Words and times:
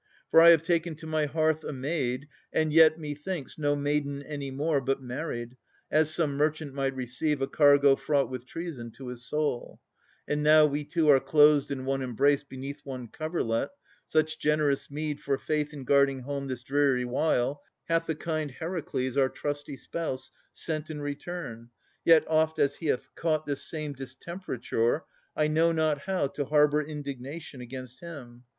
For 0.31 0.41
I 0.41 0.49
have 0.49 0.63
taken 0.63 0.95
to 0.95 1.05
my 1.05 1.27
hearth 1.27 1.63
a 1.63 1.71
maid, 1.71 2.27
And 2.51 2.73
yet, 2.73 2.97
methinks, 2.97 3.59
no 3.59 3.75
maiden 3.75 4.23
any 4.23 4.49
more, 4.49 4.77
Like 4.79 4.97
some 4.97 4.97
fond 4.97 5.07
shipmaster, 5.07 5.35
taking 5.53 6.69
on 6.73 7.37
board 7.37 7.43
A 7.43 7.47
cargo 7.47 7.95
fraught 7.95 8.27
with 8.27 8.47
treason 8.47 8.89
to 8.93 9.05
my 9.09 9.13
heart. 9.29 9.77
And 10.27 10.41
now 10.41 10.65
we 10.65 10.85
two 10.85 11.07
are 11.09 11.19
closed 11.19 11.69
in 11.69 11.85
one 11.85 12.01
embrace 12.01 12.43
Beneath 12.43 12.81
one 12.83 13.09
coverlet. 13.09 13.69
Such 14.07 14.39
generous 14.39 14.89
meed 14.89 15.19
For 15.19 15.37
faith 15.37 15.71
in 15.71 15.83
guarding 15.83 16.21
home 16.21 16.47
this 16.47 16.63
dreary 16.63 17.05
while 17.05 17.61
Hath 17.87 18.07
the 18.07 18.15
kind 18.15 18.49
Heracles 18.49 19.17
our 19.17 19.29
trusty 19.29 19.77
spouse, 19.77 20.31
Sent 20.51 20.89
in 20.89 20.99
return! 20.99 21.69
Yet, 22.03 22.25
oft 22.27 22.57
as 22.57 22.77
he 22.77 22.87
hath 22.87 23.13
caught 23.13 23.45
This 23.45 23.61
same 23.69 23.93
distemperature, 23.93 25.03
I 25.35 25.45
know 25.45 25.71
not 25.71 25.99
how 25.99 26.25
To 26.25 26.45
harbour 26.45 26.81
indignation 26.81 27.61
against 27.61 27.99
him. 27.99 28.45